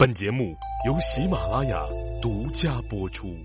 [0.00, 0.56] 本节目
[0.86, 1.84] 由喜马拉雅
[2.22, 3.36] 独家播出。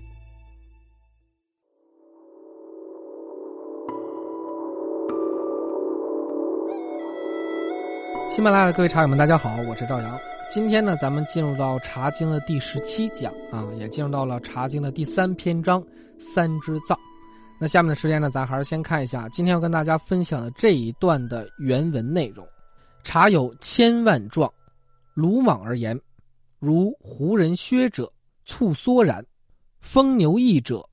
[8.34, 10.18] 喜马拉雅的各位茶友们，大家好，我是赵阳。
[10.50, 15.84] 今天呢，咱们进入到《茶经》的第十七讲啊，也进入到了《茶经》的第三篇章
[16.18, 16.98] “三支造”。
[17.60, 22.48] 那下面的时间呢，咱还是先看一下今天要跟大家分享的这一段的原文内容。
[23.04, 24.50] 茶有千万状，
[25.12, 26.00] 鲁莽而言。
[26.58, 28.12] 如胡人薛者，
[28.44, 29.22] 促缩然；
[29.80, 30.88] 风牛翼者，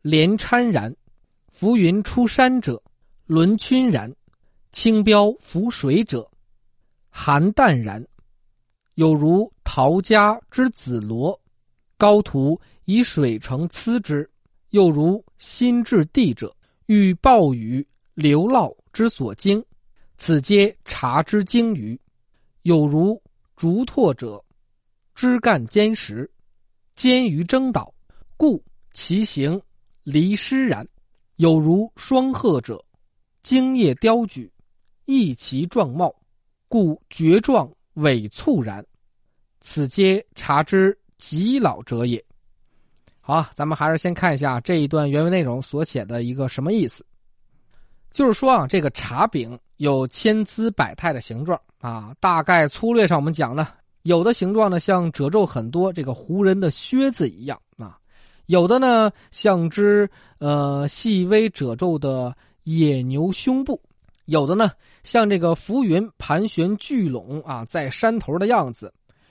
[0.00, 0.92] 连搀然；
[1.48, 2.82] 浮云出山者，
[3.26, 4.10] 轮群然；
[4.72, 6.28] 轻标浮水者，
[7.10, 8.04] 寒淡然。
[8.94, 11.38] 有如陶家之子罗，
[11.96, 14.24] 高徒以水成呲之；
[14.70, 16.54] 又如新至地者，
[16.86, 19.64] 遇暴雨流涝之所经，
[20.16, 22.00] 此皆茶之精于。
[22.62, 23.20] 有如
[23.56, 24.43] 竹拓者。
[25.14, 26.30] 枝干坚实，
[26.94, 27.92] 坚于争导，
[28.36, 29.60] 故其形
[30.02, 30.86] 离湿然，
[31.36, 32.84] 有如双鹤者，
[33.42, 34.50] 茎叶雕举，
[35.04, 36.14] 异其状貌，
[36.68, 38.84] 故绝状尾促然。
[39.60, 42.22] 此皆茶之极老者也。
[43.20, 47.06] 好，咱们还是先看一下这一段原文内容所写的一个什么意思。
[48.12, 53.68] 就是说啊，这个茶饼有千姿百态的形状啊，大概粗略上我们讲呢。
[54.04, 57.96] 有的形状呢像褶皱很多，这个胡人的靴子一样啊；
[58.46, 60.06] 有的呢像只
[60.38, 63.80] 呃细微褶皱的野牛胸部；
[64.26, 64.70] 有的呢
[65.04, 68.88] 像这个浮云盘旋聚拢啊在山头的样子；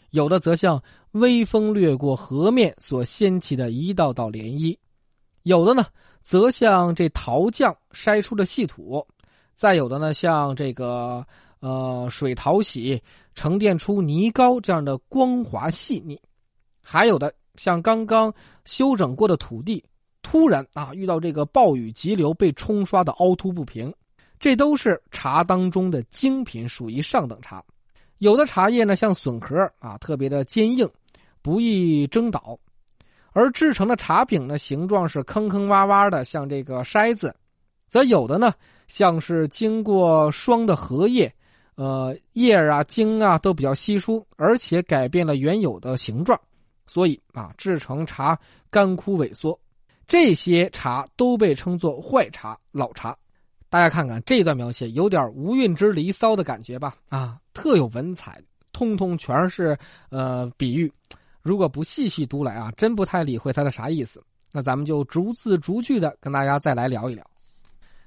[0.10, 4.76] 有的则像微风掠过河面所掀起的一道道涟漪；
[5.44, 5.86] 有的呢
[6.24, 9.06] 则像这陶匠筛出的细土；
[9.54, 11.24] 再有的呢像这个
[11.60, 13.00] 呃水淘洗。
[13.36, 16.20] 沉淀出泥膏这样的光滑细腻，
[16.82, 18.34] 还有的像刚刚
[18.66, 19.84] 修整过的土地，
[20.22, 23.94] 突然啊遇到这个暴雨急流被冲刷的凹凸不平，
[24.40, 27.64] 这都是茶当中的精品，属于上等茶。
[28.20, 30.90] 有的茶叶呢像笋壳啊，特别的坚硬，
[31.42, 32.58] 不易蒸倒；
[33.32, 37.36] 而制成的茶饼呢形状是坑坑洼洼的，像这个筛子，
[37.90, 38.54] 则有的呢
[38.88, 41.34] 像是经过霜的荷叶。
[41.76, 46.40] 呃，叶啊、茎啊都比较稀疏，而且改变了原有的形状，
[46.86, 48.38] 所以啊，制成茶
[48.70, 49.60] 干枯萎缩。
[50.08, 53.18] 这些茶都被称作坏茶、老茶。
[53.70, 56.96] 大家看看这段描写，有点无韵之离骚的感觉吧？
[57.10, 58.40] 啊，特有文采，
[58.72, 59.76] 通通全是
[60.10, 60.92] 呃比喻。
[61.42, 64.24] 如果不细细读来啊，真不太理会它的啥意思。
[64.52, 67.26] 那咱们就逐字逐句的跟大家再来聊一聊。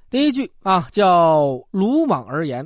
[0.08, 2.64] 第一句啊，叫鲁莽而言。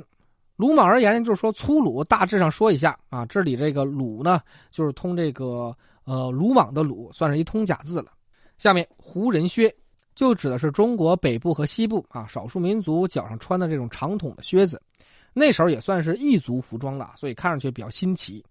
[0.61, 2.03] 鲁莽而言，就是说粗鲁。
[2.03, 4.39] 大致上说一下啊，这里这个鲁呢，
[4.69, 8.11] 就是通这个呃鲁莽的鲁，算是一通假字了。
[8.59, 9.75] 下面胡人靴，
[10.13, 14.79] 就指的是中国北部和西部啊少数民族脚上穿的这种长筒的靴子，
[15.33, 18.45] 那时候也算是异族服装了，所以看上去比较新奇。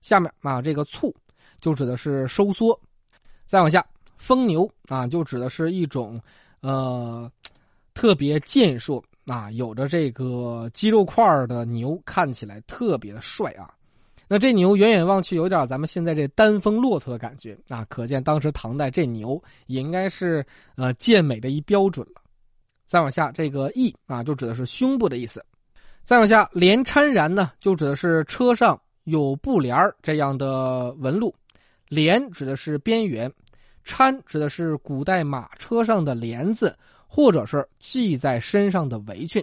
[0.00, 1.12] 下面啊这个簇，
[1.60, 2.80] 就指的是收缩。
[3.46, 3.84] 再往下，
[4.16, 6.22] 疯牛啊，就指的是一种
[6.60, 7.28] 呃
[7.94, 9.02] 特别健硕。
[9.28, 13.70] 啊，有着这个肌肉块的牛看起来特别的帅啊。
[14.26, 20.44] 那这牛远远望去有点咱们现在这丹峰骆驼的感觉啊，可见当时唐代这牛也应该是
[20.76, 22.20] 呃健美的一标准了。
[22.84, 25.44] 再往下，这个翼啊，就指的是胸部的意思。
[26.02, 31.34] 再往下，连搀然呢，就指的是车上有布帘这样的纹路。
[31.88, 33.32] 连指的是边缘，
[33.84, 36.76] 搀指的是古代马车上的帘子。
[37.10, 39.42] 或者是系在身上的围裙，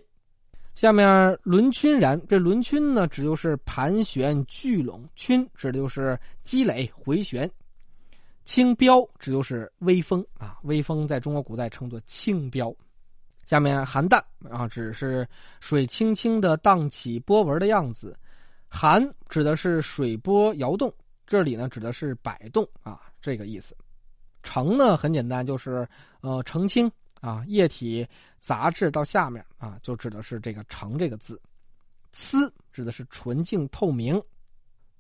[0.76, 7.50] 下面轮圈然，这轮圈呢指就是盘旋聚拢，圈指的就是积累回旋，
[8.46, 12.74] 轻标指就是微风啊，微风在中国古代称作轻标。
[13.46, 15.28] 下面寒淡啊，指是
[15.60, 18.16] 水轻轻的荡起波纹的样子，
[18.68, 20.94] 寒指的是水波摇动，
[21.26, 23.76] 这里呢指的是摆动啊，这个意思。
[24.44, 25.88] 澄呢很简单，就是
[26.22, 26.92] 呃澄清。
[27.22, 28.08] 啊，液体
[28.40, 31.40] 杂质到下面啊，就指的是这个“澄”这个字。
[32.14, 34.22] 呲指的是纯净透明，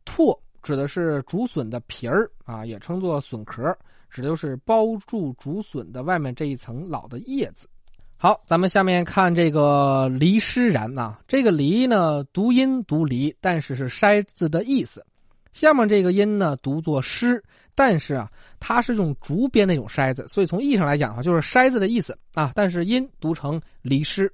[0.03, 3.77] 拓指的是竹笋的皮儿啊，也称作笋壳，
[4.09, 7.69] 指的就是包住竹笋的外面这一层老的叶子。
[8.17, 15.05] 好，咱们下面看这个“离湿然”呐，这个“离”呢读音读“离”，但是是筛字的意思。
[15.53, 17.41] 下面这个音呢读作“湿”。
[17.75, 22.53] 但是啊，它是用竹编那种筛子，所以从意义上来讲的话，就是筛子的意思啊。
[22.55, 24.31] 但是音读成离失。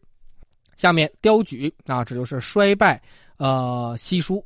[0.78, 3.02] 下面雕举啊，这就是衰败，
[3.38, 4.44] 呃，稀疏。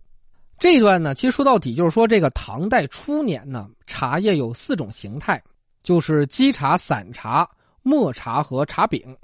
[0.58, 5.42] 这一段呢，其实说到底就是说，这个唐代初年呢，茶叶有四种形态，
[5.84, 7.50] 就是沏茶、散茶、
[7.84, 9.16] 磨茶和茶饼。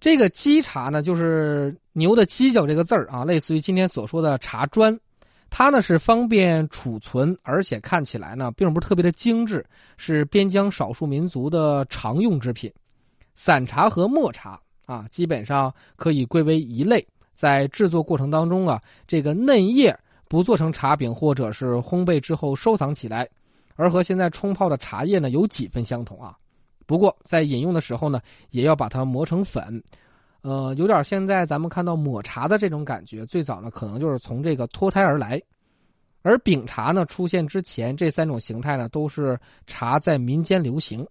[0.00, 4.98] 这个沏茶呢，就是牛的犄角这个字儿啊，类似于今天所说的茶砖。
[5.50, 9.66] 它呢是方便储存，而且看起来呢并不是特别的精致，
[9.96, 12.72] 是边疆少数民族的常用之品。
[13.34, 17.06] 散茶和磨茶啊，基本上可以归为一类。
[17.34, 19.98] 在制作过程当中啊，这个嫩叶
[20.28, 23.28] 不做成茶饼，或者是烘焙之后收藏起来，
[23.76, 26.36] 而和现在冲泡的茶叶呢有几分相同啊。
[26.86, 28.20] 不过在饮用的时候呢，
[28.50, 29.82] 也要把它磨成粉。
[30.42, 35.40] 呃，有点现在咱们看到抹茶的这种感觉，最早呢可能就是从这个脱胎而来。
[36.22, 41.06] 而饼茶呢出现之前，这三种形态呢都是茶在民间流行。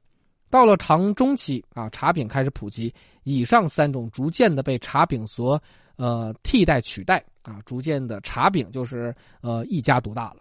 [0.51, 2.93] 到了唐中期啊，茶饼开始普及，
[3.23, 5.61] 以上三种逐渐的被茶饼所
[5.95, 10.37] 呃替代取代啊，逐渐的茶饼就是呃一家独大了。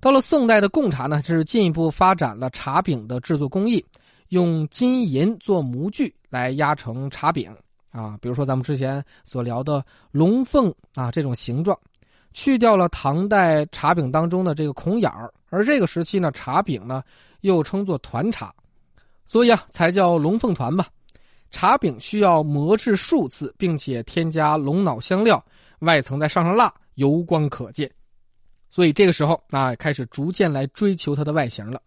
[0.00, 3.84] 到了宋代的贡茶呢，是进一步发展了茶饼的制作工艺，
[4.28, 7.52] 用金银做模具来压成茶饼。
[7.92, 11.78] 啊，比如说咱们之前所聊的龙凤啊这种形状，
[12.32, 17.04] 去掉了唐代茶饼当中的这个孔眼儿，而这个时期呢，茶饼呢
[17.42, 18.52] 又称作团茶，
[19.26, 20.84] 所以啊才叫龙凤团嘛。
[21.50, 25.44] 茶饼需要磨制数次，并且添加龙脑香料，
[25.80, 27.90] 外层再上上蜡，油光可见。
[28.70, 31.78] 所以这个时候啊，开始逐渐来追求它的外形了。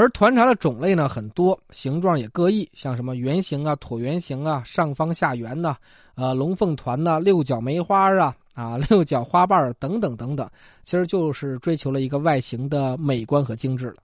[0.00, 5.76] 而团茶的种类呢很多，形状也各异，像什么圆形啊、椭圆形啊、上方下圆呐、
[6.14, 10.48] 呃龙凤团呐、六角梅花啊、啊 六角花瓣等等等等，
[10.84, 13.96] 其实就是追求了一个外形的美观和精致了。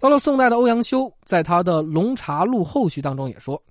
[0.00, 3.62] 到了宋代的欧阳修在他的《龙茶录后续》当中也说：“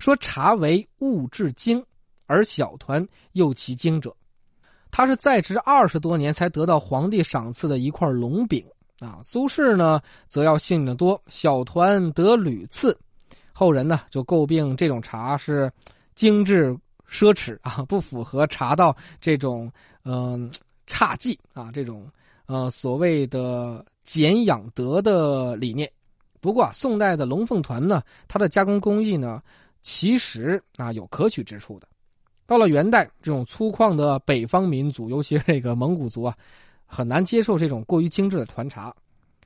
[0.00, 1.80] 说茶为物质精，
[2.26, 4.12] 而小团又其精者。”
[4.90, 8.66] 他是在职二十多年才得到皇帝赏赐的一块龙饼。
[9.00, 12.96] 啊，苏轼呢，则要幸运的多，小团得屡次，
[13.52, 15.72] 后人呢就诟病这种茶是
[16.14, 16.76] 精致
[17.08, 19.72] 奢侈啊，不符合茶道这种
[20.04, 20.50] 嗯
[20.86, 22.06] 差技啊这种
[22.44, 25.90] 呃所谓的俭养德的理念。
[26.40, 29.42] 不过啊，宋代的龙凤团呢，它的加工工艺呢，
[29.80, 31.88] 其实啊有可取之处的。
[32.46, 36.36] 到了元代，这种粗犷的北方民族，尤其是这个蒙古族啊。
[36.92, 38.92] 很难接受这种过于精致的团茶，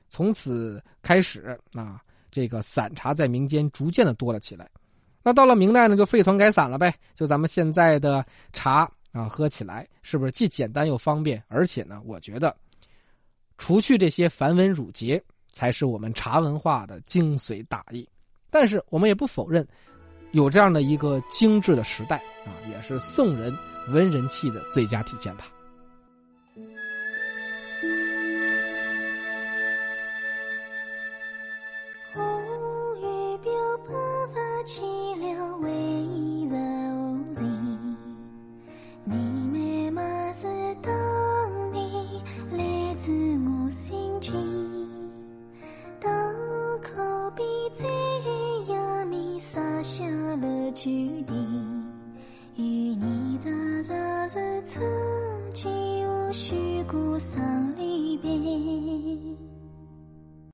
[0.09, 2.01] 从此开始啊，
[2.31, 4.67] 这个散茶在民间逐渐的多了起来。
[5.21, 11.41] 那到了明代呢，就废团改散了呗，就咱们现在的茶啊，喝起来是不是既简单又方便？
[11.47, 12.55] 而且呢，我觉得，
[13.59, 18.09] 除去这些繁文缛节，才是我们茶文化的精髓大意。
[18.49, 19.67] 但是我们也不否认，
[20.31, 23.55] 有这样的一个精致的时代啊，也是宋人
[23.89, 25.45] 文人气的最佳体现吧。